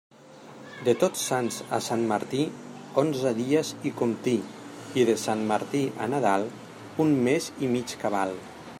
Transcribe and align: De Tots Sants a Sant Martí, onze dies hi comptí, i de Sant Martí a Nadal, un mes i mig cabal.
De 0.85 0.93
Tots 1.01 1.25
Sants 1.31 1.59
a 1.77 1.79
Sant 1.87 2.05
Martí, 2.11 2.39
onze 3.03 3.33
dies 3.41 3.73
hi 3.89 3.93
comptí, 4.01 4.35
i 5.03 5.07
de 5.11 5.17
Sant 5.27 5.47
Martí 5.55 5.85
a 6.07 6.11
Nadal, 6.15 6.51
un 7.07 7.17
mes 7.29 7.55
i 7.69 7.75
mig 7.77 7.99
cabal. 8.05 8.39